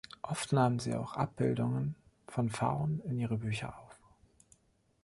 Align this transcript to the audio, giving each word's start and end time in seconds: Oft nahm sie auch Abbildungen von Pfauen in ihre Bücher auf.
Oft 0.23 0.51
nahm 0.51 0.79
sie 0.79 0.95
auch 0.95 1.13
Abbildungen 1.13 1.93
von 2.27 2.49
Pfauen 2.49 3.01
in 3.01 3.19
ihre 3.19 3.37
Bücher 3.37 3.77
auf. 3.77 3.99